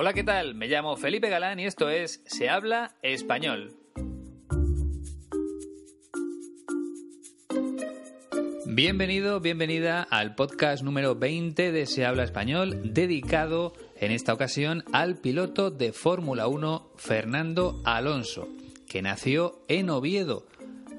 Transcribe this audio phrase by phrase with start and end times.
[0.00, 0.54] Hola, ¿qué tal?
[0.54, 3.74] Me llamo Felipe Galán y esto es Se habla español.
[8.64, 15.16] Bienvenido, bienvenida al podcast número 20 de Se habla español, dedicado en esta ocasión al
[15.16, 18.46] piloto de Fórmula 1 Fernando Alonso,
[18.88, 20.46] que nació en Oviedo,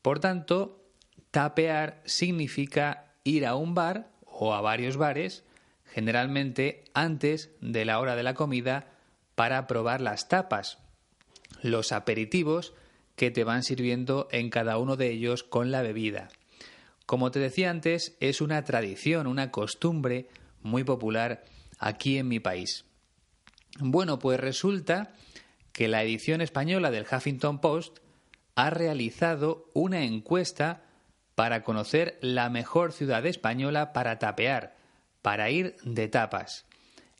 [0.03, 0.85] Por tanto,
[1.31, 5.45] tapear significa ir a un bar o a varios bares,
[5.87, 8.89] generalmente antes de la hora de la comida,
[9.35, 10.79] para probar las tapas,
[11.63, 12.75] los aperitivos
[13.17, 16.29] que te van sirviendo en cada uno de ellos con la bebida.
[17.07, 20.29] Como te decía antes, es una tradición, una costumbre
[20.63, 21.45] muy popular
[21.79, 22.85] aquí en mi país.
[23.79, 25.13] Bueno, pues resulta
[25.73, 27.99] que la edición española del Huffington Post
[28.55, 30.83] ha realizado una encuesta
[31.35, 34.77] para conocer la mejor ciudad española para tapear,
[35.23, 36.67] para ir de tapas.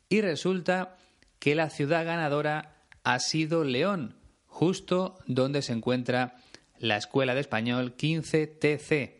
[0.09, 0.97] Y resulta
[1.39, 4.15] que la ciudad ganadora ha sido León,
[4.45, 6.35] justo donde se encuentra
[6.77, 9.13] la Escuela de Español 15TC.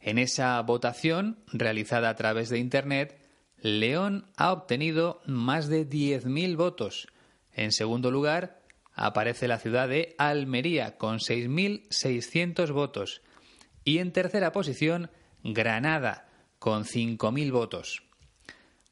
[0.00, 3.18] En esa votación, realizada a través de Internet,
[3.60, 7.08] León ha obtenido más de 10.000 votos.
[7.52, 8.60] En segundo lugar,
[8.94, 13.22] aparece la ciudad de Almería con 6.600 votos.
[13.84, 15.10] Y en tercera posición,
[15.42, 16.28] Granada
[16.58, 18.02] con 5.000 votos.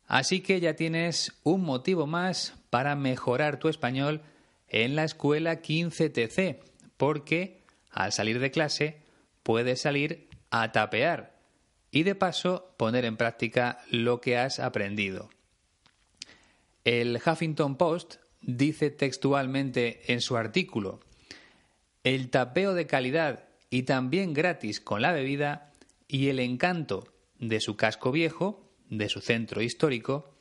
[0.06, 4.22] Así que ya tienes un motivo más para mejorar tu español
[4.68, 6.60] en la escuela 15TC,
[6.96, 9.02] porque al salir de clase
[9.42, 11.33] puedes salir a tapear
[11.94, 15.30] y de paso poner en práctica lo que has aprendido.
[16.84, 20.98] El Huffington Post dice textualmente en su artículo,
[22.02, 25.72] el tapeo de calidad y también gratis con la bebida
[26.08, 27.06] y el encanto
[27.38, 30.34] de su casco viejo, de su centro histórico,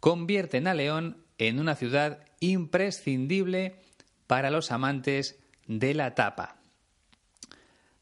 [0.00, 3.76] convierten a León en una ciudad imprescindible
[4.26, 6.58] para los amantes de la tapa.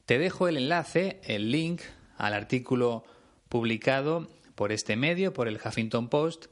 [0.04, 1.82] Te dejo el enlace, el link
[2.22, 3.04] al artículo
[3.48, 6.46] publicado por este medio, por el Huffington Post,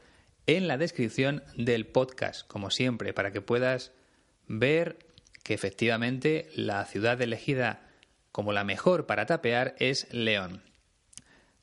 [0.46, 3.92] en la descripción del podcast, como siempre, para que puedas
[4.46, 4.98] ver
[5.42, 7.88] que efectivamente la ciudad elegida
[8.32, 10.62] como la mejor para tapear es León.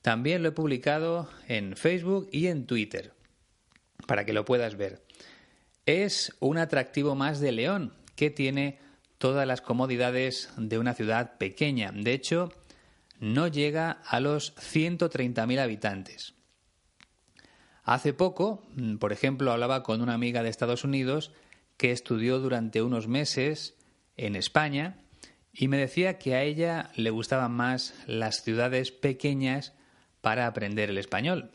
[0.01, 3.13] También lo he publicado en Facebook y en Twitter,
[4.07, 5.05] para que lo puedas ver
[5.87, 8.77] es un atractivo más de León, que tiene
[9.17, 11.91] todas las comodidades de una ciudad pequeña.
[11.91, 12.51] De hecho,
[13.19, 16.33] no llega a los 130.000 habitantes.
[17.83, 21.31] Hace poco, mm, por ejemplo, hablaba con una amiga de Estados Unidos
[21.77, 23.75] que estudió durante unos meses
[24.17, 24.97] en España
[25.53, 29.73] y me decía que a ella le gustaban más las ciudades pequeñas
[30.21, 31.51] para aprender el español.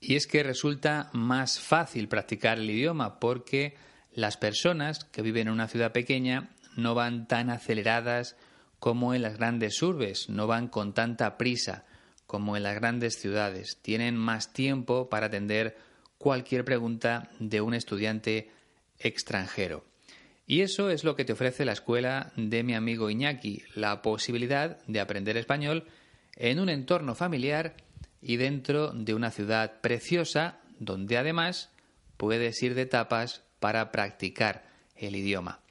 [0.00, 3.74] Y es que resulta más fácil practicar el idioma porque
[4.12, 8.36] las personas que viven en una ciudad pequeña no van tan aceleradas
[8.84, 11.86] como en las grandes urbes, no van con tanta prisa
[12.26, 13.78] como en las grandes ciudades.
[13.80, 15.78] Tienen más tiempo para atender
[16.18, 18.50] cualquier pregunta de un estudiante
[18.98, 19.86] extranjero.
[20.46, 24.76] Y eso es lo que te ofrece la escuela de mi amigo Iñaki, la posibilidad
[24.86, 25.86] de aprender español
[26.36, 27.76] en un entorno familiar
[28.20, 31.70] y dentro de una ciudad preciosa donde además
[32.18, 35.63] puedes ir de tapas para practicar el idioma.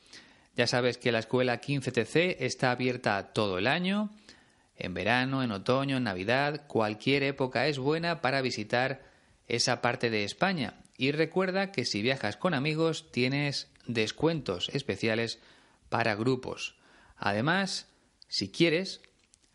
[0.56, 4.12] Ya sabes que la escuela 15TC está abierta todo el año,
[4.76, 9.04] en verano, en otoño, en Navidad, cualquier época es buena para visitar
[9.48, 10.76] esa parte de España.
[10.98, 15.40] Y recuerda que si viajas con amigos tienes descuentos especiales
[15.90, 16.76] para grupos.
[17.18, 17.88] Además,
[18.28, 19.02] si quieres,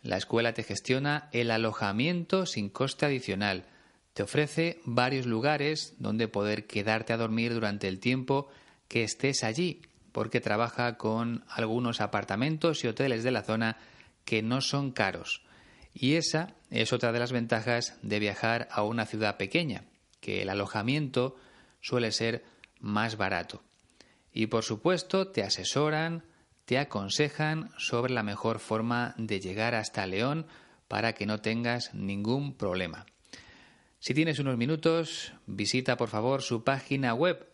[0.02, 3.66] la escuela te gestiona el alojamiento sin coste adicional.
[4.14, 8.48] Te ofrece varios lugares donde poder quedarte a dormir durante el tiempo
[8.88, 9.82] que estés allí,
[10.18, 13.76] porque trabaja con algunos apartamentos y hoteles de la zona
[14.24, 15.44] que no son caros.
[15.94, 19.84] Y esa es otra de las ventajas de viajar a una ciudad pequeña,
[20.20, 21.36] que el alojamiento
[21.80, 22.42] suele ser
[22.80, 23.62] más barato.
[24.32, 26.24] Y por supuesto te asesoran,
[26.64, 30.48] te aconsejan sobre la mejor forma de llegar hasta León
[30.88, 33.06] para que no tengas ningún problema.
[34.00, 37.46] Si tienes unos minutos, visita por favor su página web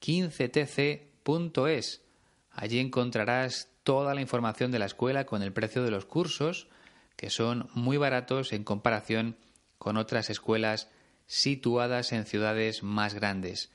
[0.00, 2.02] www.15tc.es.
[2.50, 6.68] Allí encontrarás toda la información de la escuela con el precio de los cursos,
[7.16, 9.36] que son muy baratos en comparación
[9.78, 10.90] con otras escuelas
[11.26, 13.70] situadas en ciudades más grandes.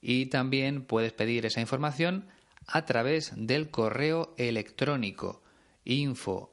[0.00, 2.28] Y también puedes pedir esa información
[2.66, 5.42] a través del correo electrónico
[5.84, 6.52] info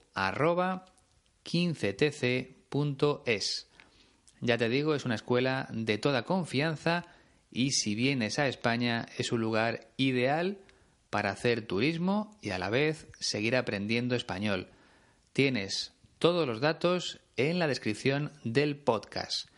[1.45, 3.67] 15tc.es.
[4.41, 7.05] Ya te digo, es una escuela de toda confianza
[7.57, 10.59] y si vienes a España es un lugar ideal
[11.09, 14.67] para hacer turismo y a la vez seguir aprendiendo español.
[15.33, 19.49] Tienes todos los datos en la descripción del podcast.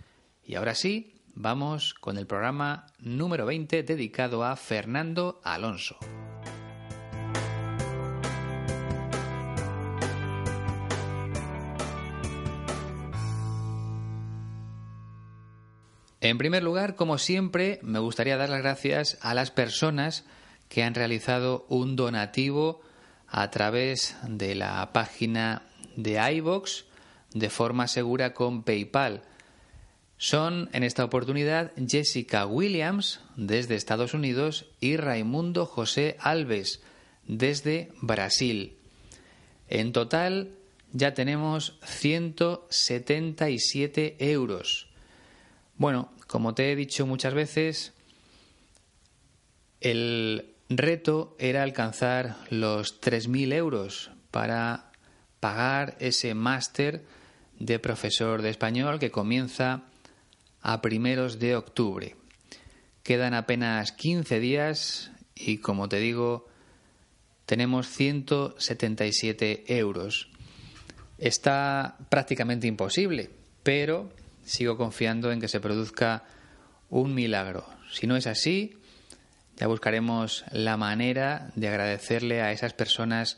[0.45, 5.97] Y ahora sí, vamos con el programa número 20 dedicado a Fernando Alonso.
[16.21, 20.25] En primer lugar, como siempre, me gustaría dar las gracias a las personas
[20.67, 22.81] que han realizado un donativo
[23.27, 25.63] a través de la página
[25.95, 26.83] de iVox
[27.33, 29.21] de forma segura con PayPal.
[30.17, 36.81] Son en esta oportunidad Jessica Williams desde Estados Unidos y Raimundo José Alves
[37.25, 38.75] desde Brasil.
[39.69, 40.51] En total
[40.91, 44.88] ya tenemos 177 euros.
[45.79, 47.93] Bueno, como te he dicho muchas veces,
[49.79, 54.91] el reto era alcanzar los 3.000 euros para
[55.39, 57.05] pagar ese máster
[57.59, 59.83] de profesor de español que comienza
[60.61, 62.17] a primeros de octubre.
[63.01, 66.49] Quedan apenas 15 días y, como te digo,
[67.45, 70.27] tenemos 177 euros.
[71.17, 73.29] Está prácticamente imposible,
[73.63, 74.09] pero
[74.49, 76.23] sigo confiando en que se produzca
[76.89, 77.65] un milagro.
[77.91, 78.77] Si no es así,
[79.57, 83.37] ya buscaremos la manera de agradecerle a esas personas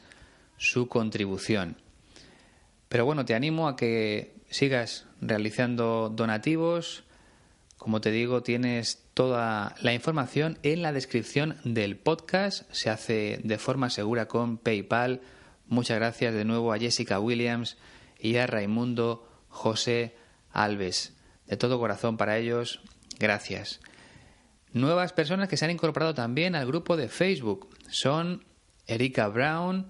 [0.58, 1.76] su contribución.
[2.88, 7.04] Pero bueno, te animo a que sigas realizando donativos.
[7.78, 12.72] Como te digo, tienes toda la información en la descripción del podcast.
[12.72, 15.22] Se hace de forma segura con PayPal.
[15.68, 17.78] Muchas gracias de nuevo a Jessica Williams
[18.20, 20.21] y a Raimundo José
[20.52, 21.14] Alves.
[21.48, 22.82] De todo corazón para ellos,
[23.20, 23.80] gracias.
[24.74, 28.46] Nuevas personas que se han incorporado también al grupo de Facebook son
[28.88, 29.88] Erika Brown,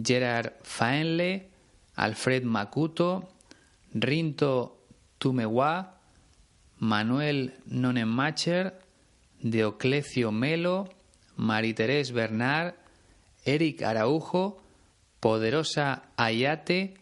[0.00, 1.50] Gerard Faenle,
[1.96, 3.28] Alfred Makuto,
[3.92, 4.78] Rinto
[5.18, 5.98] Tumewa,
[6.78, 8.78] Manuel Nonemacher,
[9.40, 10.88] Deoclecio Melo,
[11.36, 12.74] Marie-Thérèse Bernard,
[13.44, 14.62] Eric Araujo,
[15.20, 16.94] Poderosa Ayate,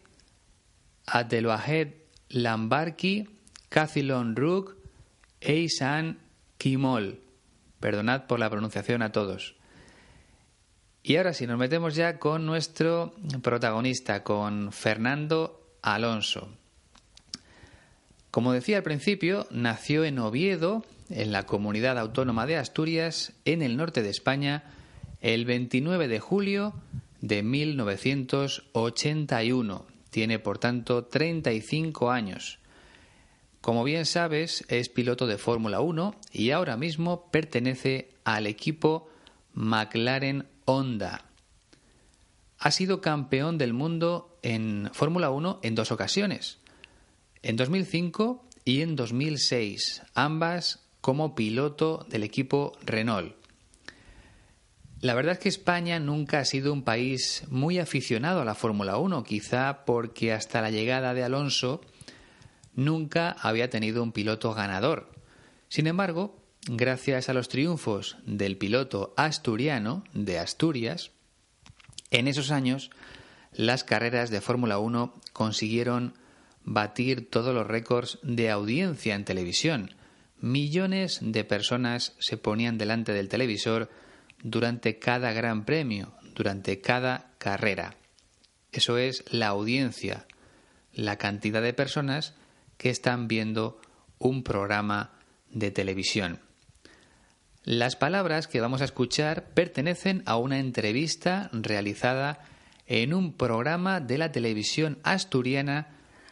[1.05, 2.02] Adeloahed
[2.33, 3.29] Lambarki,
[3.69, 4.75] Cathilon Rook,
[5.39, 6.19] Eisan
[6.57, 7.21] Kimol.
[7.79, 9.55] Perdonad por la pronunciación a todos.
[11.03, 16.47] Y ahora sí, nos metemos ya con nuestro protagonista, con Fernando Alonso.
[18.31, 23.77] Como decía al principio, nació en Oviedo, en la comunidad autónoma de Asturias, en el
[23.77, 24.63] norte de España,
[25.21, 26.73] el 29 de julio
[27.21, 29.92] de 1981.
[30.13, 32.59] Tiene, por tanto, 35 años.
[33.61, 39.09] Como bien sabes, es piloto de Fórmula 1 y ahora mismo pertenece al equipo
[39.55, 41.25] McLaren Honda.
[42.59, 46.59] Ha sido campeón del mundo en Fórmula 1 en dos ocasiones,
[47.41, 53.42] en 2005 y en 2006, ambas como piloto del equipo Renault.
[55.03, 58.95] La verdad es que España nunca ha sido un país muy aficionado a la Fórmula
[58.95, 61.81] 1, quizá porque hasta la llegada de Alonso
[62.73, 65.11] nunca había tenido un piloto ganador.
[65.67, 71.11] Sin embargo, gracias a los triunfos del piloto asturiano de Asturias,
[72.09, 72.89] en esos años
[73.51, 76.13] las carreras de Fórmula 1 consiguieron
[76.63, 79.95] batir todos los récords de audiencia en televisión.
[80.39, 83.89] Millones de personas se ponían delante del televisor
[84.43, 87.95] durante cada gran premio, durante cada carrera.
[88.71, 90.27] Eso es la audiencia,
[90.93, 92.35] la cantidad de personas
[92.77, 93.79] que están viendo
[94.19, 95.11] un programa
[95.49, 96.39] de televisión.
[97.63, 102.39] Las palabras que vamos a escuchar pertenecen a una entrevista realizada
[102.87, 105.87] en un programa de la televisión asturiana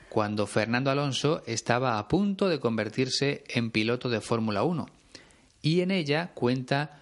[0.09, 4.87] cuando Fernando Alonso estaba a punto de convertirse en piloto de Fórmula 1
[5.61, 7.00] y en ella cuenta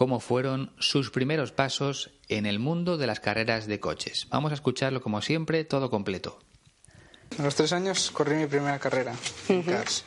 [0.00, 4.28] cómo fueron sus primeros pasos en el mundo de las carreras de coches.
[4.30, 6.38] Vamos a escucharlo como siempre, todo completo.
[7.38, 9.14] A los tres años corrí mi primera carrera
[9.50, 10.04] en Cars.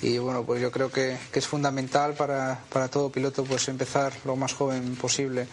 [0.00, 4.54] Y bueno, pues yo creo que, es fundamental para, todo piloto pues empezar lo más
[4.54, 5.46] joven posible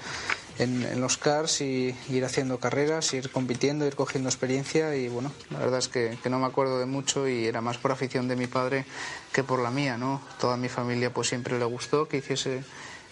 [0.60, 5.60] en, los cars y ir haciendo carreras, ir compitiendo, ir cogiendo experiencia y bueno, la
[5.60, 8.38] verdad es que, que, no me acuerdo de mucho y era más por afición de
[8.38, 8.86] mi padre
[9.34, 10.22] que por la mía, ¿no?
[10.40, 12.64] Toda mi familia pues siempre le gustó que hiciese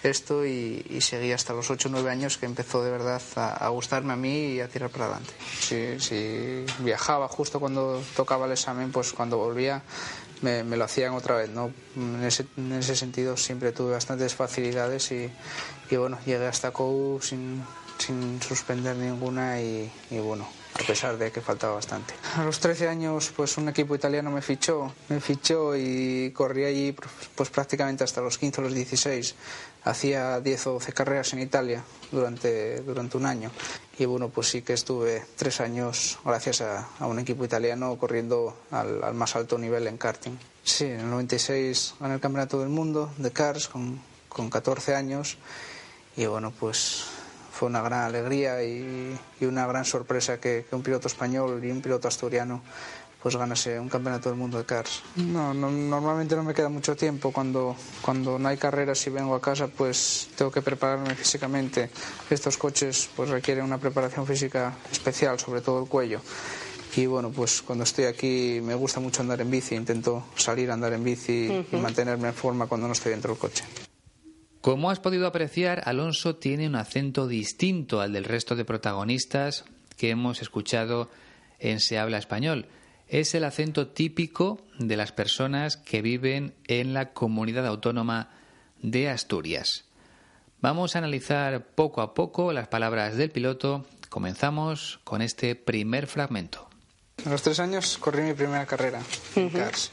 [0.04, 4.14] esto y, seguí hasta los 8 o 9 años que empezó de verdad a, gustarme
[4.14, 5.34] a mí y a tirar para adelante.
[6.00, 9.82] Si, viajaba justo cuando tocaba el examen, pues cuando volvía
[10.42, 11.50] me, lo hacían otra vez.
[11.50, 11.72] ¿no?
[11.96, 15.30] En, ese, en ese sentido siempre tuve bastantes facilidades y,
[15.90, 17.64] y bueno, llegué hasta COU sin,
[17.98, 20.48] sin suspender ninguna y, y bueno,
[20.80, 22.14] a pesar de que faltaba bastante.
[22.36, 26.96] A los 13 años, pues un equipo italiano me fichó, me fichó y corrí allí
[27.36, 29.36] pues prácticamente hasta los 15 o los 16.
[29.84, 33.52] Hacía 10 o 12 carreras en Italia durante, durante un año.
[33.98, 39.04] Y bueno, pues sí que estuve tres años gracias a, un equipo italiano corriendo al,
[39.04, 40.38] al, más alto nivel en karting.
[40.64, 45.38] Sí, en el 96 gané el Campeonato del Mundo de Cars con, con 14 años.
[46.16, 47.06] Y bueno, pues
[47.62, 52.08] fue una gran alegría y, una gran sorpresa que, un piloto español y un piloto
[52.08, 52.64] asturiano
[53.22, 55.04] pues ganase un campeonato del mundo de cars.
[55.16, 59.42] No, normalmente no me queda mucho tiempo cuando, cuando no hay carreras y vengo a
[59.42, 61.90] casa pues tengo que prepararme físicamente.
[62.30, 66.22] Estos coches pues requieren una preparación física especial, sobre todo el cuello.
[66.96, 70.74] Y bueno, pues cuando estoy aquí me gusta mucho andar en bici, intento salir a
[70.74, 73.64] andar en bici y mantenerme en forma cuando no estoy dentro del coche.
[74.60, 79.66] Como has podido apreciar, Alonso tiene un acento distinto al del resto de protagonistas
[79.98, 81.10] que hemos escuchado
[81.60, 82.68] en Se habla español.
[83.12, 88.30] Es el acento típico de las personas que viven en la comunidad autónoma
[88.82, 89.84] de Asturias.
[90.62, 93.86] Vamos a analizar poco a poco las palabras del piloto.
[94.08, 96.70] Comenzamos con este primer fragmento.
[97.26, 99.02] A los tres años corrí mi primera carrera
[99.36, 99.92] en Cars.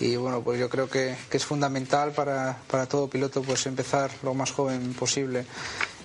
[0.00, 2.56] Y bueno, pues yo creo que, es fundamental para,
[2.88, 5.46] todo piloto pues empezar lo más joven posible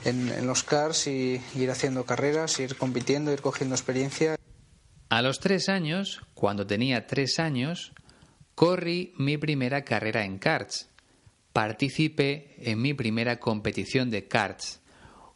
[0.05, 4.35] en, los Cars y ir haciendo carreras, ir compitiendo, ir cogiendo experiencia.
[5.13, 7.93] A los tres años, cuando tenía tres años,
[8.55, 10.89] corrí mi primera carrera en karts.
[11.53, 14.81] Participé en mi primera competición de karts.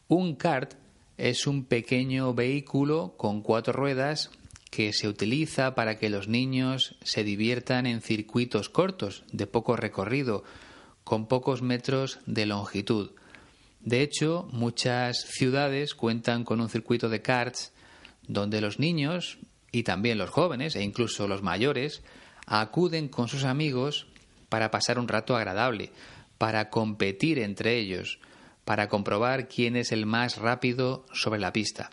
[0.07, 0.73] Un kart
[1.17, 4.31] es un pequeño vehículo con cuatro ruedas
[4.71, 10.43] que se utiliza para que los niños se diviertan en circuitos cortos, de poco recorrido,
[11.03, 13.11] con pocos metros de longitud.
[13.81, 17.73] De hecho, muchas ciudades cuentan con un circuito de karts
[18.27, 19.37] donde los niños
[19.71, 22.01] y también los jóvenes e incluso los mayores
[22.45, 24.07] acuden con sus amigos
[24.49, 25.91] para pasar un rato agradable,
[26.37, 28.19] para competir entre ellos,
[28.63, 31.89] para comprobar quién es el más rápido sobre la pista.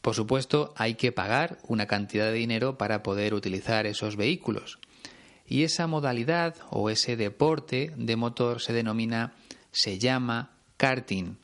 [0.00, 4.78] Por supuesto, hay que pagar una cantidad de dinero para poder utilizar esos vehículos.
[5.48, 9.34] Y esa modalidad o ese deporte de motor se denomina,
[9.72, 11.38] se llama karting.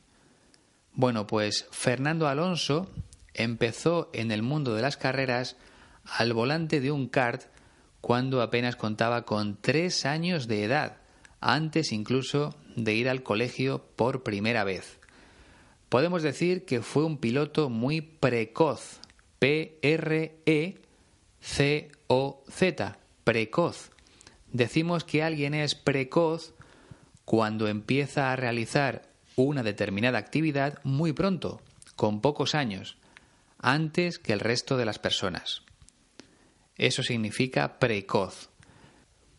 [0.93, 2.89] Bueno, pues Fernando Alonso
[3.33, 5.57] empezó en el mundo de las carreras
[6.05, 7.43] al volante de un kart
[8.01, 10.97] cuando apenas contaba con tres años de edad,
[11.39, 14.99] antes incluso de ir al colegio por primera vez.
[15.89, 18.99] Podemos decir que fue un piloto muy precoz.
[19.39, 20.87] P-R-E-C-O-Z.
[23.23, 23.91] Precoz.
[24.51, 26.53] Decimos que alguien es precoz
[27.25, 29.03] cuando empieza a realizar
[29.35, 31.61] una determinada actividad muy pronto,
[31.95, 32.97] con pocos años,
[33.63, 35.63] antes que el resto de las personas.
[36.75, 38.49] Eso significa precoz.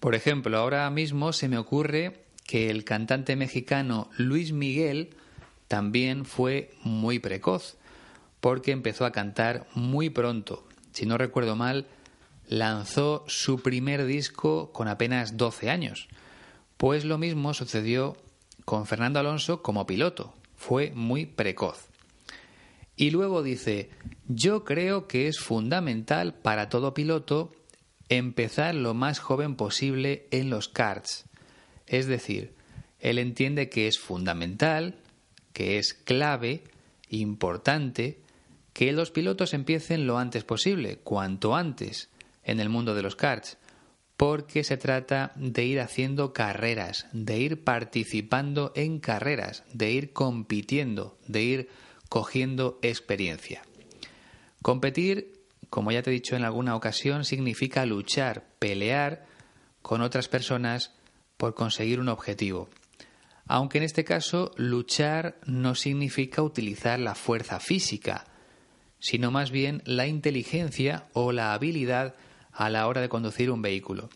[0.00, 5.16] Por ejemplo, ahora mismo se me ocurre que el cantante mexicano Luis Miguel
[5.68, 7.76] también fue muy precoz,
[8.40, 10.66] porque empezó a cantar muy pronto.
[10.92, 11.86] Si no recuerdo mal,
[12.48, 16.08] lanzó su primer disco con apenas 12 años.
[16.76, 18.16] Pues lo mismo sucedió
[18.64, 20.34] con Fernando Alonso como piloto.
[20.56, 21.88] Fue muy precoz.
[22.96, 23.90] Y luego dice,
[24.28, 27.52] yo creo que es fundamental para todo piloto
[28.08, 31.24] empezar lo más joven posible en los karts.
[31.86, 32.54] Es decir,
[33.00, 34.96] él entiende que es fundamental,
[35.52, 36.64] que es clave,
[37.10, 38.18] importante,
[38.72, 42.10] que los pilotos empiecen lo antes posible, cuanto antes,
[42.42, 43.58] en el mundo de los karts,
[44.16, 51.18] porque se trata de ir haciendo carreras, de ir participando en carreras, de ir compitiendo,
[51.26, 51.68] de ir
[52.08, 53.62] cogiendo experiencia.
[54.62, 59.26] Competir, como ya te he dicho en alguna ocasión, significa luchar, pelear
[59.82, 60.94] con otras personas
[61.36, 62.68] por conseguir un objetivo.
[63.46, 68.24] Aunque en este caso luchar no significa utilizar la fuerza física,
[68.98, 72.14] sino más bien la inteligencia o la habilidad
[72.52, 74.08] a la hora de conducir un vehículo.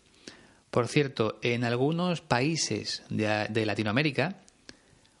[0.71, 4.37] Por cierto, en algunos países de, Latinoamérica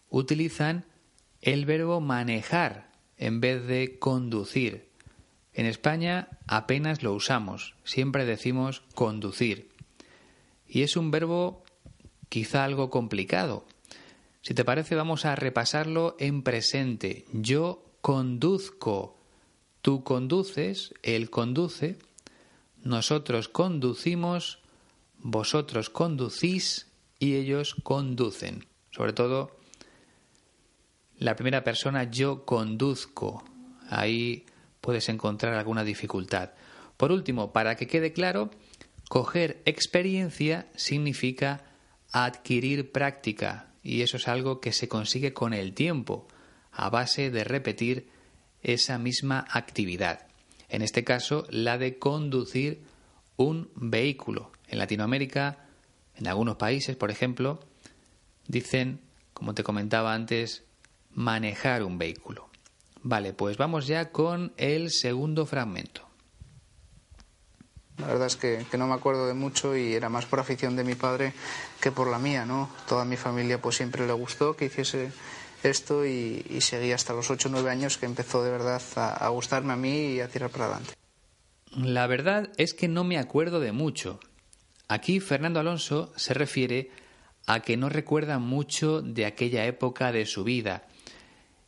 [0.09, 0.85] utilizan
[1.41, 4.89] el verbo manejar en vez de conducir.
[5.53, 9.69] En España apenas lo usamos, siempre decimos conducir.
[10.67, 11.63] Y es un verbo
[12.29, 13.65] quizá algo complicado.
[14.41, 17.25] Si te parece, vamos a repasarlo en presente.
[17.33, 19.17] Yo conduzco,
[19.81, 21.97] tú conduces, él conduce,
[22.83, 24.59] nosotros conducimos,
[25.17, 26.87] vosotros conducís
[27.19, 28.65] y ellos conducen.
[28.91, 29.58] Sobre todo
[31.19, 33.43] la primera persona yo conduzco.
[33.89, 34.45] Ahí
[34.81, 36.51] puedes encontrar alguna dificultad.
[36.97, 38.49] Por último, para que quede claro,
[39.07, 41.61] coger experiencia significa
[42.11, 46.27] adquirir práctica y eso es algo que se consigue con el tiempo,
[46.71, 48.09] a base de repetir
[48.63, 50.29] esa misma actividad
[50.69, 52.81] en este caso la de conducir
[53.35, 54.51] un vehículo.
[54.67, 55.65] En Latinoamérica,
[56.15, 57.59] en algunos países, por ejemplo,
[58.47, 59.01] dicen,
[59.33, 60.63] como te comentaba antes,
[61.19, 62.47] manejar un vehículo.
[63.03, 66.07] Vale, pues vamos ya con el segundo fragmento.
[67.97, 70.85] La verdad es que, no me acuerdo de mucho y era más por afición de
[70.85, 71.33] mi padre
[71.81, 72.69] que por la mía, ¿no?
[72.87, 75.11] Toda mi familia pues siempre le gustó que hiciese
[75.61, 79.73] esto y, seguí hasta los 8 o 9 años que empezó de verdad a, gustarme
[79.73, 80.93] a mí y a tirar para adelante.
[81.75, 84.21] La verdad es que no me acuerdo de mucho.
[84.87, 86.91] Aquí Fernando Alonso se refiere
[87.45, 90.85] a que no recuerda mucho de aquella época de su vida.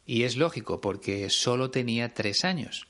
[0.06, 2.88] Y es lógico, porque solo tenía tres años.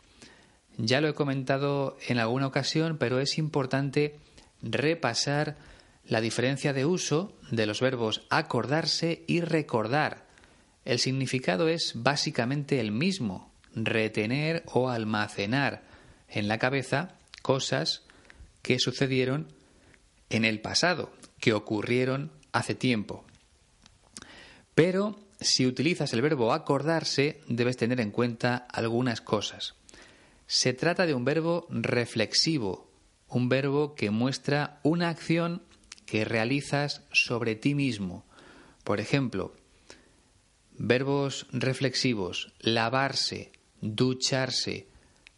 [0.77, 4.15] Ya lo he comentado en alguna ocasión, pero es importante
[4.61, 5.57] repasar
[6.05, 10.25] la diferencia de uso de los verbos acordarse y recordar,
[10.83, 15.83] el significado es básicamente el mismo, retener o almacenar
[16.27, 18.03] en la cabeza cosas
[18.61, 19.47] que sucedieron
[20.29, 23.25] en el pasado, que ocurrieron hace tiempo.
[24.73, 29.75] Pero si utilizas el verbo acordarse, debes tener en cuenta algunas cosas.
[30.47, 32.89] Se trata de un verbo reflexivo,
[33.27, 35.63] un verbo que muestra una acción
[36.05, 38.25] que realizas sobre ti mismo.
[38.83, 39.53] Por ejemplo,
[40.83, 43.51] Verbos reflexivos, lavarse,
[43.81, 44.87] ducharse,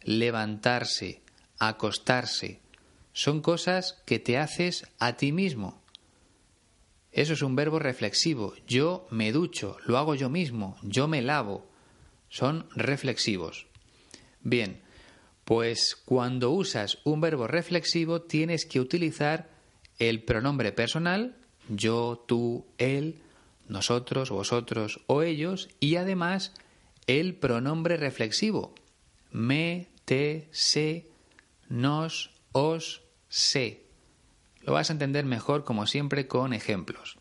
[0.02, 1.20] levantarse,
[1.58, 2.60] acostarse,
[3.12, 5.83] son cosas que te haces a ti mismo.
[7.14, 8.54] Eso es un verbo reflexivo.
[8.66, 11.64] Yo me ducho, lo hago yo mismo, yo me lavo.
[12.28, 13.66] Son reflexivos.
[14.42, 14.82] Bien,
[15.44, 19.48] pues cuando usas un verbo reflexivo tienes que utilizar
[20.00, 21.36] el pronombre personal,
[21.68, 23.20] yo, tú, él,
[23.68, 26.52] nosotros, vosotros o ellos, y además
[27.06, 28.74] el pronombre reflexivo,
[29.30, 31.06] me, te, se,
[31.68, 33.83] nos, os, se.
[34.64, 37.18] Lo vas a entender mejor como siempre con ejemplos.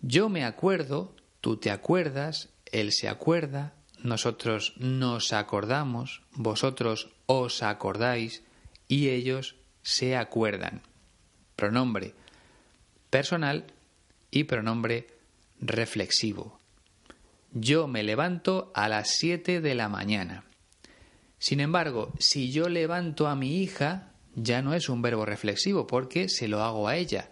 [0.00, 8.42] Yo me acuerdo, tú te acuerdas, él se acuerda, nosotros nos acordamos, vosotros os acordáis
[8.88, 10.82] y ellos se acuerdan.
[11.56, 12.14] Pronombre
[13.10, 13.66] personal
[14.30, 15.06] y pronombre
[15.60, 16.58] reflexivo.
[17.52, 20.44] Yo me levanto a las 7 de la mañana.
[21.38, 26.28] Sin embargo, si yo levanto a mi hija, ya no es un verbo reflexivo porque
[26.28, 27.30] se lo hago a ella,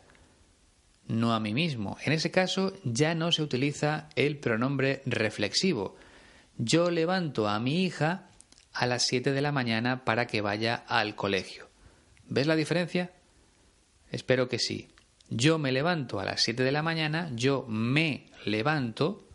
[1.06, 1.96] no a mí mismo.
[2.04, 5.96] En ese caso ya no se utiliza el pronombre reflexivo.
[6.56, 8.28] Yo levanto a mi hija
[8.72, 11.68] a las 7 de la mañana para que vaya al colegio.
[12.28, 13.12] ¿Ves la diferencia?
[14.10, 14.88] Espero que sí.
[15.28, 19.26] Yo me levanto a las 7 de la mañana, yo me levanto,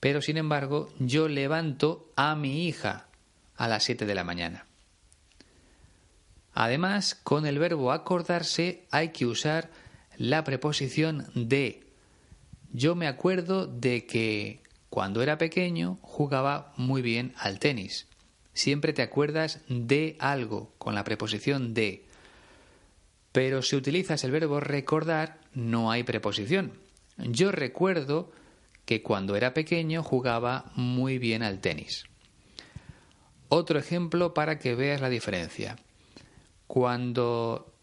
[0.00, 3.06] pero sin embargo yo levanto a mi hija
[3.56, 4.66] a las 7 de la mañana.
[6.52, 9.70] Además, con el verbo acordarse hay que usar
[10.16, 11.86] la preposición de.
[12.72, 18.08] Yo me acuerdo de que cuando era pequeño jugaba muy bien al tenis.
[18.52, 22.06] Siempre te acuerdas de algo con la preposición de.
[23.32, 26.72] Pero si utilizas el verbo recordar, no hay preposición.
[27.16, 28.32] Yo recuerdo
[28.84, 32.04] que cuando era pequeño jugaba muy bien al tenis.
[33.48, 35.76] Otro ejemplo para que veas la diferencia.
[36.70, 37.74] Cuando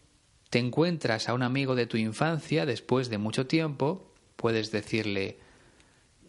[0.48, 5.36] te encuentras a un amigo de tu infancia después de mucho tiempo, puedes decirle,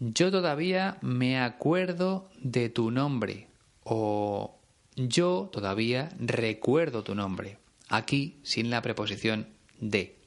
[0.01, 3.47] yo todavía me acuerdo de tu nombre
[3.85, 4.59] o
[4.97, 7.59] yo todavía recuerdo tu nombre.
[7.87, 9.47] Aquí sin la preposición
[9.79, 10.17] de.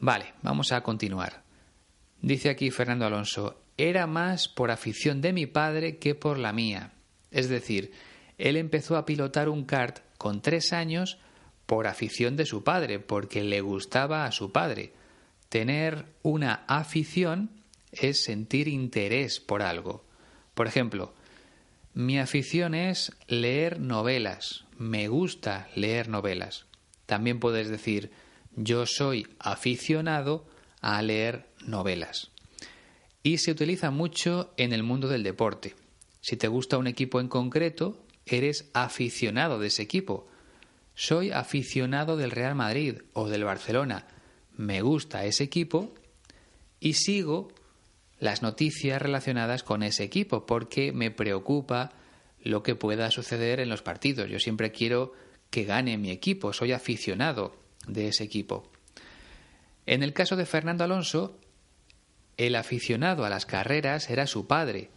[0.00, 1.42] Vale, vamos a continuar.
[2.22, 6.92] Dice aquí Fernando Alonso, era más por afición de mi padre que por la mía.
[7.30, 7.92] Es decir,
[8.38, 11.18] él empezó a pilotar un kart con tres años
[11.66, 14.92] por afición de su padre, porque le gustaba a su padre.
[15.48, 17.50] Tener una afición
[17.92, 20.04] es sentir interés por algo.
[20.54, 21.14] Por ejemplo,
[21.94, 24.64] mi afición es leer novelas.
[24.76, 26.66] Me gusta leer novelas.
[27.06, 28.10] También puedes decir
[28.56, 30.46] yo soy aficionado
[30.80, 32.30] a leer novelas.
[33.22, 35.74] Y se utiliza mucho en el mundo del deporte.
[36.20, 38.04] Si te gusta un equipo en concreto,
[38.36, 40.28] eres aficionado de ese equipo.
[40.94, 44.06] Soy aficionado del Real Madrid o del Barcelona.
[44.56, 45.94] Me gusta ese equipo
[46.80, 47.48] y sigo
[48.18, 51.92] las noticias relacionadas con ese equipo porque me preocupa
[52.42, 54.28] lo que pueda suceder en los partidos.
[54.28, 55.12] Yo siempre quiero
[55.50, 58.70] que gane mi equipo, soy aficionado de ese equipo.
[59.86, 61.38] En el caso de Fernando Alonso,
[62.36, 64.90] el aficionado a las carreras era su padre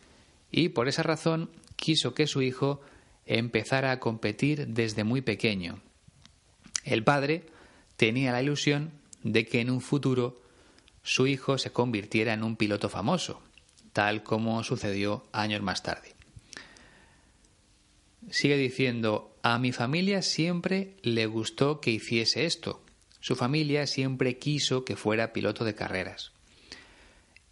[0.51, 2.81] y por esa razón quiso que su hijo
[3.25, 5.79] empezara a competir desde muy pequeño.
[6.83, 7.45] El padre
[7.95, 8.91] tenía la ilusión
[9.23, 10.41] de que en un futuro
[11.03, 13.41] su hijo se convirtiera en un piloto famoso,
[13.93, 16.13] tal como sucedió años más tarde.
[18.29, 22.83] Sigue diciendo, a mi familia siempre le gustó que hiciese esto.
[23.19, 26.31] Su familia siempre quiso que fuera piloto de carreras.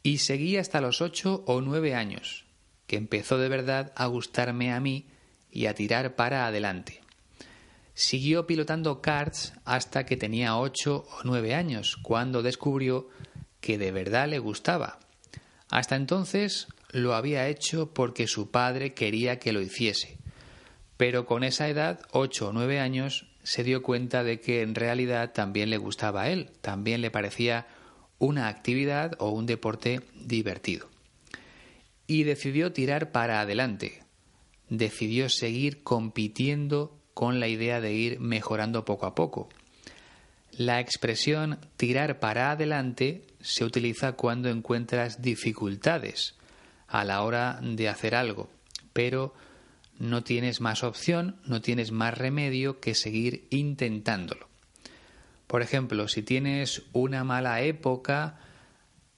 [0.03, 2.45] Y seguí hasta los ocho o nueve años,
[2.87, 5.05] que empezó de verdad a gustarme a mí
[5.51, 7.01] y a tirar para adelante.
[7.93, 13.09] Siguió pilotando karts hasta que tenía ocho o nueve años, cuando descubrió
[13.59, 14.99] que de verdad le gustaba.
[15.69, 20.17] Hasta entonces lo había hecho porque su padre quería que lo hiciese.
[20.97, 25.33] Pero con esa edad, ocho o nueve años, se dio cuenta de que en realidad
[25.33, 27.67] también le gustaba a él, también le parecía
[28.17, 30.89] una actividad o un deporte divertido.
[32.05, 34.03] Y decidió tirar para adelante,
[34.69, 39.49] decidió seguir compitiendo con la idea de ir mejorando poco a poco.
[40.51, 46.35] La expresión tirar para adelante se utiliza cuando encuentras dificultades
[46.87, 48.49] a la hora de hacer algo,
[48.93, 49.33] pero
[49.97, 54.47] no tienes más opción, no tienes más remedio que seguir intentándolo.
[55.45, 58.39] Por ejemplo, si tienes una mala época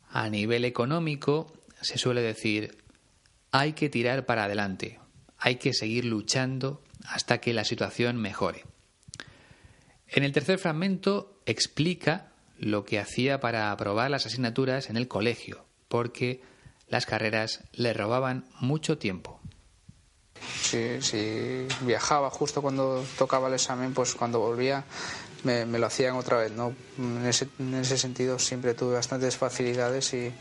[0.09, 2.77] a nivel económico, se suele decir
[3.51, 5.00] hay que tirar para adelante,
[5.41, 8.63] hay que seguir luchando hasta que la situación mejore.
[10.07, 15.65] En el tercer fragmento explica lo que hacía para aprobar las asignaturas en el colegio,
[15.87, 16.41] porque
[16.87, 19.39] las carreras le robaban mucho tiempo.
[20.61, 24.83] Sí, sí, viajaba justo cuando tocaba el examen, pues cuando volvía
[25.43, 26.75] me, lo hacían otra vez, ¿no?
[26.99, 30.31] En ese, en ese, sentido siempre tuve bastantes facilidades y,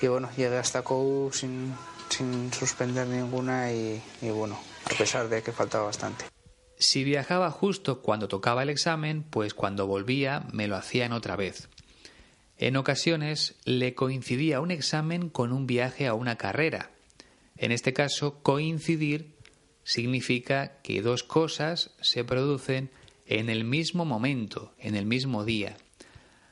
[0.00, 1.74] y bueno, llegué hasta COU sin,
[2.10, 6.24] sin suspender ninguna y, bueno, a pesar de que faltaba bastante.
[6.78, 11.68] Si viajaba justo cuando tocaba el examen, pues cuando volvía me lo hacían otra vez.
[12.56, 16.90] En ocasiones le coincidía un examen con un viaje a una carrera.
[17.56, 19.34] En este caso, coincidir
[19.84, 22.90] significa que dos cosas se producen
[23.26, 25.76] en el mismo momento, en el mismo día.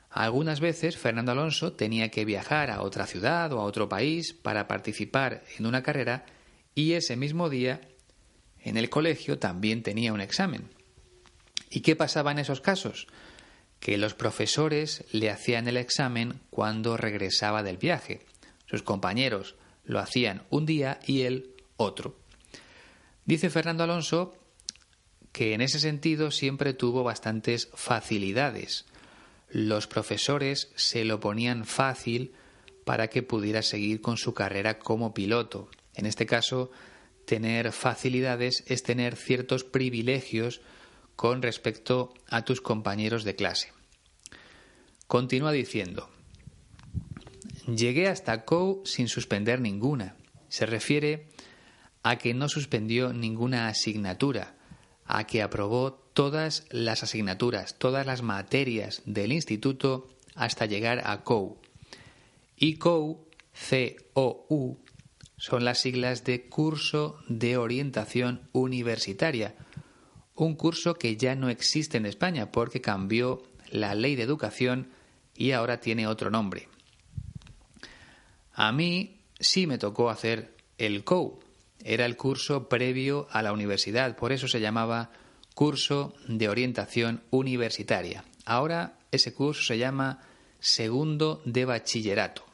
[0.09, 4.67] Algunas veces Fernando Alonso tenía que viajar a otra ciudad o a otro país para
[4.67, 6.25] participar en una carrera
[6.73, 7.81] y ese mismo día
[8.61, 10.69] en el colegio también tenía un examen.
[11.69, 13.07] ¿Y qué pasaba en esos casos?
[13.79, 18.21] Que los profesores le hacían el examen cuando regresaba del viaje.
[18.65, 22.17] Sus compañeros lo hacían un día y él otro.
[23.25, 24.35] Dice Fernando Alonso
[25.31, 28.85] que en ese sentido siempre tuvo bastantes facilidades.
[29.49, 32.33] Los profesores se lo ponían fácil
[32.85, 35.69] para que pudiera seguir con su carrera como piloto.
[35.95, 36.71] En este caso,
[37.25, 40.61] tener facilidades es tener ciertos privilegios
[41.15, 43.73] con respecto a tus compañeros de clase.
[45.07, 46.09] Continúa diciendo,
[47.67, 50.15] llegué hasta COU sin suspender ninguna.
[50.47, 51.27] Se refiere
[52.03, 54.55] a que no suspendió ninguna asignatura,
[55.05, 61.57] a que aprobó todas las asignaturas, todas las materias del instituto hasta llegar a COU.
[62.57, 64.79] Y COU, C-O-U,
[65.37, 69.55] son las siglas de Curso de Orientación Universitaria,
[70.35, 74.89] un curso que ya no existe en España porque cambió la ley de educación
[75.37, 76.67] y ahora tiene otro nombre.
[78.51, 81.39] A mí sí me tocó hacer el COU.
[81.81, 85.11] Era el curso previo a la universidad, por eso se llamaba
[85.59, 88.23] Curso de Orientación Universitaria.
[88.45, 90.21] Ahora ese curso se llama
[90.61, 92.45] Segundo de Bachillerato.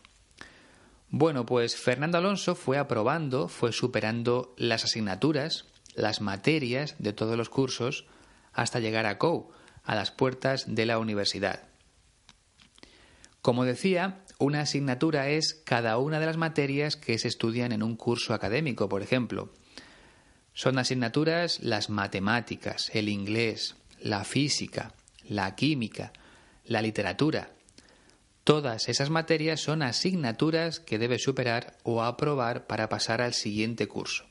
[1.12, 7.50] Bueno, pues Fernando Alonso fue aprobando, fue superando las asignaturas, las materias de todos los
[7.50, 8.08] cursos
[8.54, 9.52] hasta llegar a COU,
[9.84, 11.62] a las puertas de la universidad.
[13.44, 17.98] Como decía, una asignatura es cada una de las materias que se estudian en un
[17.98, 19.54] curso académico, por ejemplo.
[20.56, 24.96] Son asignaturas las matemáticas, el inglés, la física,
[25.30, 26.12] la química,
[26.65, 27.52] la literatura,
[28.46, 34.24] Todas esas materias son asignaturas que debe superar o aprobar para pasar al siguiente curso.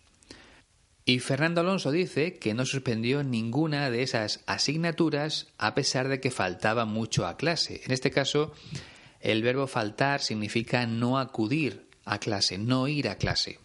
[1.05, 6.31] Y Fernando Alonso dice que no suspendió ninguna de esas asignaturas a pesar de que
[6.31, 7.83] faltaba mucho a clase.
[7.85, 8.53] En este caso,
[9.19, 13.59] el verbo faltar significa no acudir a clase, no ir a clase.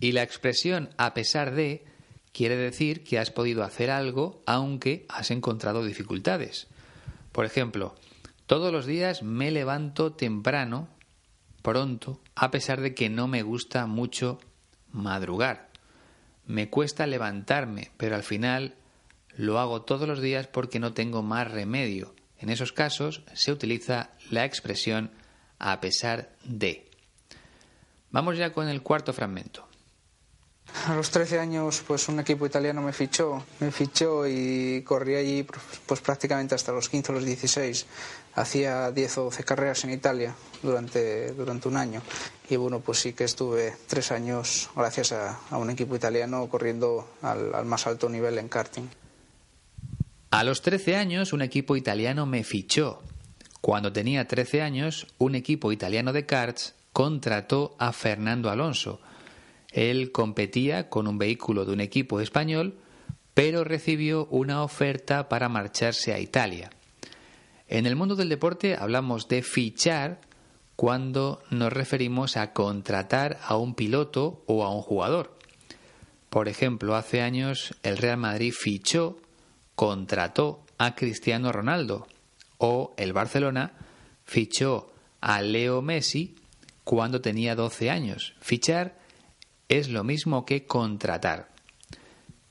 [0.00, 1.84] Y la expresión a pesar de
[2.32, 6.68] quiere decir que has podido hacer algo aunque has encontrado dificultades.
[7.32, 7.94] Por ejemplo,
[8.46, 10.88] todos los días me levanto temprano,
[11.62, 14.38] pronto, a pesar de que no me gusta mucho
[14.92, 15.68] madrugar.
[16.46, 18.74] Me cuesta levantarme, pero al final
[19.36, 22.14] lo hago todos los días porque no tengo más remedio.
[22.38, 25.10] En esos casos se utiliza la expresión
[25.58, 26.88] a pesar de.
[28.10, 29.67] Vamos ya con el cuarto fragmento.
[30.86, 35.46] A los 13 años, pues un equipo italiano me fichó, me fichó y corrí allí
[35.86, 37.86] pues prácticamente hasta los 15 o los 16.
[38.34, 42.00] Hacía 10 o 12 carreras en Italia durante, durante un año.
[42.48, 47.54] Y bueno, pues sí que estuve tres años gracias a, un equipo italiano corriendo al,
[47.54, 48.88] al más alto nivel en karting.
[50.30, 53.02] A los 13 años, un equipo italiano me fichó.
[53.60, 59.00] Cuando tenía 13 años, un equipo italiano de karts contrató a Fernando Alonso
[59.72, 62.78] él competía con un vehículo de un equipo español,
[63.34, 66.70] pero recibió una oferta para marcharse a Italia.
[67.68, 70.20] En el mundo del deporte hablamos de fichar
[70.74, 75.36] cuando nos referimos a contratar a un piloto o a un jugador.
[76.30, 79.18] Por ejemplo, hace años el Real Madrid fichó,
[79.74, 82.06] contrató a Cristiano Ronaldo
[82.58, 83.72] o el Barcelona
[84.24, 86.36] fichó a Leo Messi
[86.84, 88.34] cuando tenía 12 años.
[88.40, 88.97] Fichar
[89.68, 91.48] es lo mismo que contratar.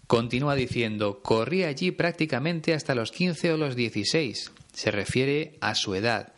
[0.07, 4.51] Continúa diciendo, corrí allí prácticamente hasta los 15 o los 16.
[4.71, 6.33] Se refiere a su edad.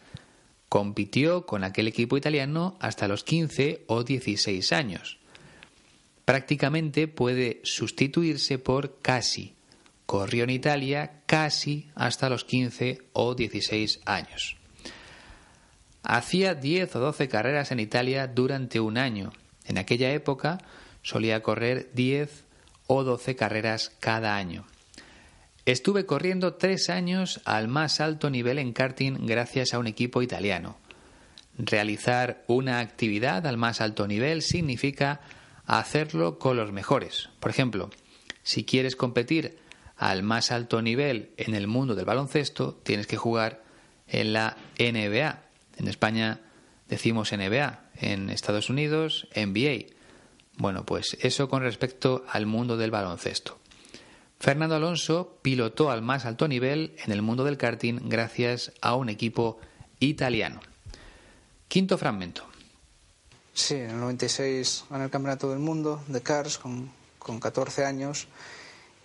[0.70, 5.20] Compitió con aquel equipo italiano hasta los 15 o 16 años.
[6.26, 9.54] Prácticamente puede sustituirse por casi.
[10.06, 14.58] Corrió en Italia casi hasta los 15 o 16 años.
[16.02, 19.32] Hacía 10 o 12 carreras en Italia durante un año
[19.69, 20.58] en aquella época
[21.01, 22.43] solía correr 10
[22.88, 24.65] o 12 carreras cada año.
[25.65, 30.77] Estuve corriendo tres años al más alto nivel en karting gracias a un equipo italiano.
[31.58, 35.21] Realizar una actividad al más alto nivel significa
[35.65, 37.29] hacerlo con los mejores.
[37.39, 37.91] Por ejemplo,
[38.41, 39.60] si quieres competir
[39.95, 43.62] al más alto nivel en el mundo del baloncesto, tienes que jugar
[44.08, 45.43] en la NBA.
[45.77, 46.39] En España
[46.89, 49.95] decimos NBA, en Estados Unidos NBA.
[50.58, 53.58] Bueno, pues eso con respecto al mundo del baloncesto.
[54.39, 59.10] Fernando Alonso pilotó al más alto nivel en el mundo del karting gracias a un
[59.10, 59.60] equipo
[59.99, 60.62] italiano.
[61.67, 62.45] Quinto fragmento.
[63.54, 68.28] Sí, en el 96 gané el Campeonato del Mundo de Cars con, con 14 años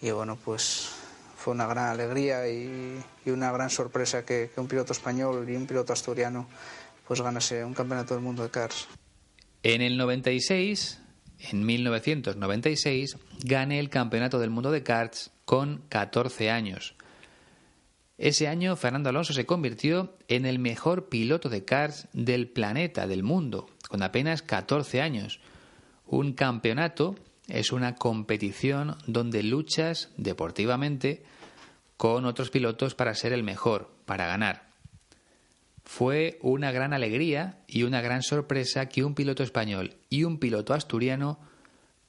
[0.00, 0.90] y bueno, pues
[1.36, 5.66] fue una gran alegría y, una gran sorpresa que, que un piloto español y un
[5.66, 6.46] piloto asturiano
[7.06, 8.88] pues ganase un campeonato del mundo de cars.
[9.62, 11.00] En el 96,
[11.38, 16.94] en 1996, gané el campeonato del mundo de karts con 14 años.
[18.16, 23.22] Ese año Fernando Alonso se convirtió en el mejor piloto de karts del planeta, del
[23.22, 25.40] mundo, con apenas 14 años.
[26.06, 27.16] Un campeonato
[27.48, 31.24] es una competición donde luchas deportivamente
[31.96, 34.73] con otros pilotos para ser el mejor, para ganar.
[35.84, 40.74] Fue una gran alegría y una gran sorpresa que un piloto español y un piloto
[40.74, 41.38] asturiano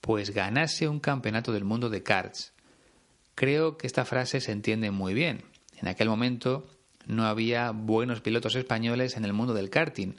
[0.01, 2.53] pues ganase un campeonato del mundo de karts.
[3.35, 5.43] Creo que esta frase se entiende muy bien.
[5.77, 6.67] En aquel momento
[7.05, 10.13] no había buenos pilotos españoles en el mundo del karting.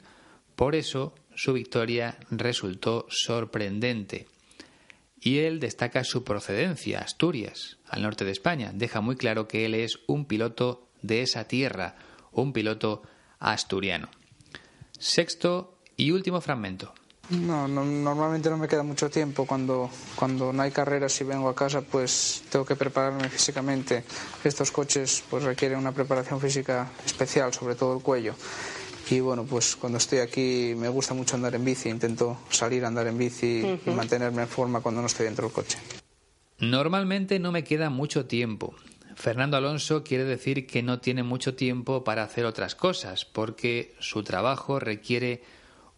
[0.55, 4.27] Por eso su victoria resultó sorprendente.
[5.19, 8.71] Y él destaca su procedencia, Asturias, al norte de España.
[8.73, 11.95] Deja muy claro que él es un piloto de esa tierra,
[12.31, 13.01] un piloto
[13.39, 14.09] asturiano.
[14.97, 16.93] Sexto y último fragmento.
[17.29, 19.45] No, normalmente no me queda mucho tiempo.
[19.45, 24.03] Cuando, cuando no hay carreras y vengo a casa, pues tengo que prepararme físicamente.
[24.43, 28.33] Estos coches pues requieren una preparación física especial, sobre todo el cuello.
[29.09, 31.89] Y bueno, pues cuando estoy aquí me gusta mucho andar en bici.
[31.89, 35.53] Intento salir a andar en bici y mantenerme en forma cuando no estoy dentro del
[35.53, 35.77] coche.
[36.59, 38.73] Normalmente no me queda mucho tiempo.
[39.17, 44.21] Fernando Alonso quiere decir que no tiene mucho tiempo para hacer otras cosas, porque su
[44.21, 45.41] trabajo requiere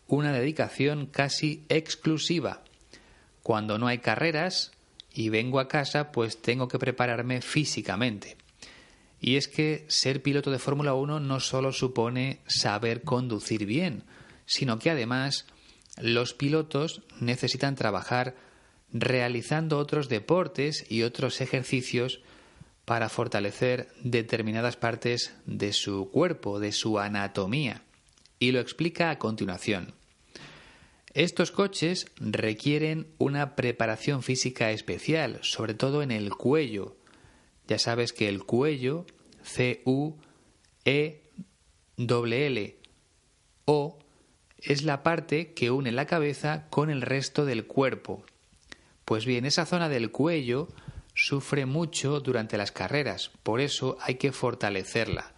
[0.07, 2.63] una dedicación casi exclusiva.
[3.43, 4.71] Cuando no hay carreras
[5.13, 8.37] y vengo a casa, pues tengo que prepararme físicamente.
[9.19, 14.03] Y es que ser piloto de Fórmula 1 no solo supone saber conducir bien,
[14.45, 15.45] sino que además
[15.97, 18.37] los pilotos necesitan trabajar
[18.93, 22.21] realizando otros deportes y otros ejercicios
[22.89, 27.83] para fortalecer determinadas partes de su cuerpo, de su anatomía.
[28.39, 29.93] Y lo explica a continuación.
[31.13, 36.97] Estos coches requieren una preparación física especial, sobre todo en el cuello.
[37.67, 39.05] Ya sabes que el cuello,
[39.43, 40.19] C-U-E-L-L-O,
[44.57, 48.23] es la parte que une la cabeza con el resto del cuerpo.
[49.05, 50.69] Pues bien, esa zona del cuello
[51.25, 55.33] sufre mucho durante las carreras, por eso hay que fortalecerla.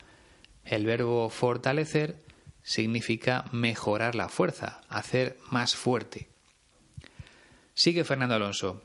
[0.64, 2.24] El verbo fortalecer
[2.62, 6.30] significa mejorar la fuerza, hacer más fuerte.
[7.74, 8.84] Sigue Fernando Alonso.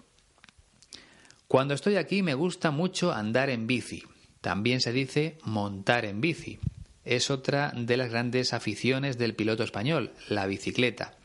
[1.49, 4.03] Cuando estoy aquí me gusta mucho andar en bici.
[4.41, 6.59] También se dice montar en bici.
[7.05, 11.17] Es otra de las grandes aficiones del piloto español, la bicicleta.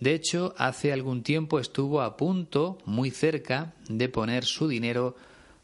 [0.00, 5.16] De hecho, hace algún tiempo estuvo a punto, muy cerca, de poner su dinero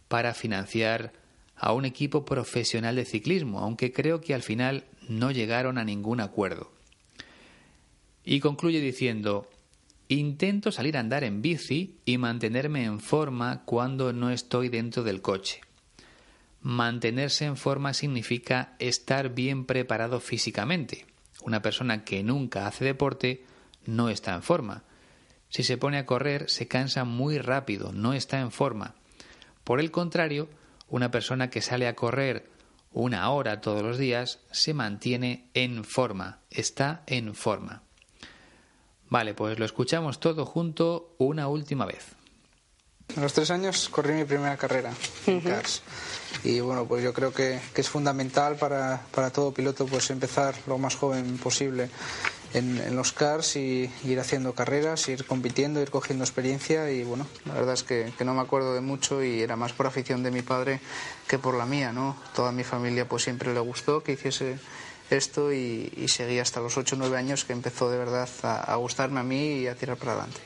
[0.08, 1.12] para financiar
[1.56, 6.20] a un equipo profesional de ciclismo, aunque creo que al final no llegaron a ningún
[6.20, 6.72] acuerdo.
[8.24, 9.50] Y concluye diciendo,
[10.08, 15.20] intento salir a andar en bici y mantenerme en forma cuando no estoy dentro del
[15.20, 15.60] coche.
[16.62, 21.06] Mantenerse en forma significa estar bien preparado físicamente.
[21.42, 23.44] Una persona que nunca hace deporte
[23.84, 24.84] no está en forma.
[25.48, 28.94] Si se pone a correr se cansa muy rápido, no está en forma.
[29.64, 30.48] Por el contrario,
[30.88, 32.50] una persona que sale a correr
[32.92, 37.82] una hora todos los días, se mantiene en forma, está en forma.
[39.08, 42.14] Vale, pues lo escuchamos todo junto una última vez.
[43.16, 44.92] A los tres años corrí mi primera carrera
[45.26, 45.82] en CARS.
[46.44, 50.54] Y bueno, pues yo creo que, que es fundamental para, para, todo piloto pues empezar
[50.66, 51.90] lo más joven posible
[52.54, 57.54] en, los cars y ir haciendo carreras, ir compitiendo, ir cogiendo experiencia y bueno, la
[57.54, 60.42] verdad es que, no me acuerdo de mucho y era más por afición de mi
[60.42, 60.80] padre
[61.28, 62.16] que por la mía, ¿no?
[62.34, 64.58] Toda mi familia pues siempre le gustó que hiciese
[65.10, 68.74] esto y, y seguí hasta los 8 o 9 años que empezó de verdad a,
[68.76, 70.40] gustarme a mí y a tirar para adelante.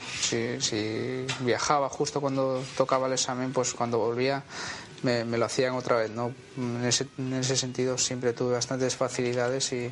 [0.60, 4.42] Si, viajaba justo cuando tocaba el examen, pues cuando volvía
[5.02, 6.32] me, lo hacían otra vez, ¿no?
[6.56, 9.90] En ese, en ese sentido siempre tuve bastantes facilidades y,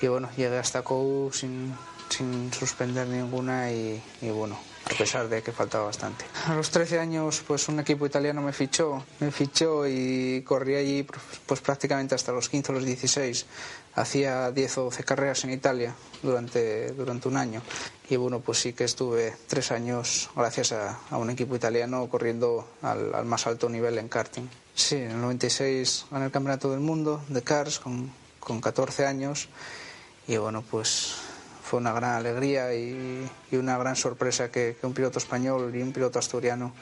[0.00, 1.74] y bueno, llegué hasta COU sin,
[2.08, 6.24] sin suspender ninguna y, y, bueno, a pesar de que faltaba bastante.
[6.46, 11.06] A los 13 años, pues un equipo italiano me fichó, me fichó y corrí allí
[11.46, 13.46] pues prácticamente hasta los 15 o los 16.
[13.96, 17.62] Hacía 10 o 12 carreras en Italia durante, durante un año.
[18.08, 22.68] Y bueno, pues sí que estuve tres años gracias a, a un equipo italiano corriendo
[22.82, 24.46] al, al, más alto nivel en karting.
[24.74, 29.48] Sí, en el 96 gané el Campeonato del Mundo de Cars con, con 14 años
[30.28, 31.16] y bueno, pues
[31.66, 36.20] fue una gran alegría y, una gran sorpresa que, un piloto español y un piloto
[36.20, 36.72] asturiano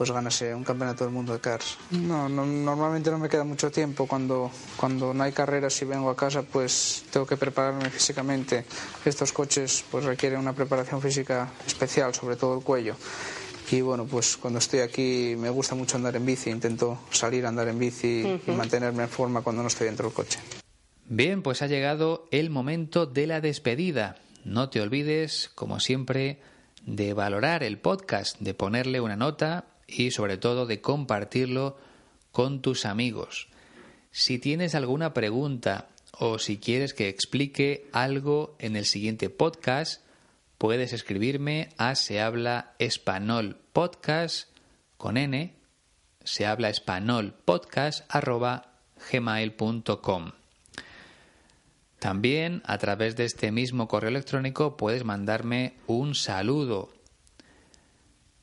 [0.00, 1.76] pues ganase un campeonato del mundo de cars.
[1.90, 6.16] No, normalmente no me queda mucho tiempo cuando, cuando no hay carreras y vengo a
[6.16, 8.64] casa pues tengo que prepararme físicamente.
[9.04, 12.96] Estos coches pues requieren una preparación física especial, sobre todo el cuello.
[13.70, 17.50] y bueno, pues cuando estoy aquí me gusta mucho andar en bici, intento salir a
[17.50, 20.38] andar en bici y mantenerme en forma cuando no estoy dentro del coche.
[21.10, 24.16] Bien, pues ha llegado el momento de la despedida.
[24.46, 26.40] No te olvides, como siempre,
[26.86, 29.66] de valorar el podcast, de ponerle una nota
[29.96, 31.76] y sobre todo de compartirlo
[32.32, 33.48] con tus amigos.
[34.10, 40.02] Si tienes alguna pregunta o si quieres que explique algo en el siguiente podcast,
[40.58, 44.48] puedes escribirme a se habla español podcast
[44.96, 45.54] con n
[46.24, 48.04] se habla español podcast
[49.10, 50.32] gmail.com.
[51.98, 56.90] También a través de este mismo correo electrónico puedes mandarme un saludo.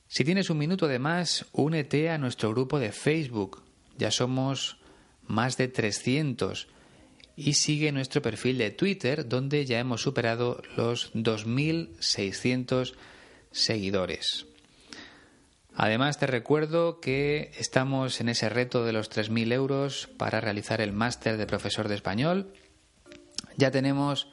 [0.07, 3.61] Si tienes un minuto de más, únete a nuestro grupo de Facebook.
[3.97, 4.77] Ya somos
[5.27, 6.69] más de 300
[7.35, 12.93] y sigue nuestro perfil de Twitter donde ya hemos superado los 2.600
[13.51, 14.45] seguidores.
[15.75, 20.93] Además te recuerdo que estamos en ese reto de los 3.000 euros para realizar el
[20.93, 22.51] máster de profesor de español.
[23.57, 24.29] Ya tenemos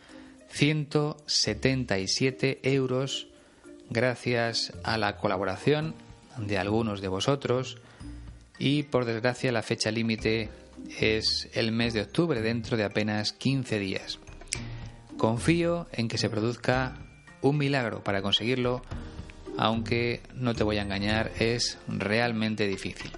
[0.49, 3.29] 177 euros
[3.95, 5.95] gracias a la colaboración
[6.37, 7.79] de algunos de vosotros
[8.59, 10.51] y por desgracia la fecha límite
[10.99, 14.19] es el mes de octubre, dentro de apenas 15 días.
[15.17, 16.97] Confío en que se produzca
[17.41, 18.83] un milagro para conseguirlo,
[19.57, 23.13] aunque no te voy a engañar, es realmente difícil.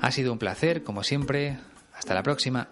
[0.00, 1.58] Ha sido un placer, como siempre.
[1.94, 2.68] Hasta la próxima.